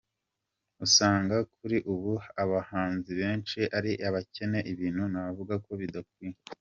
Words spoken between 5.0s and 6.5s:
navuga ko bidakwiye.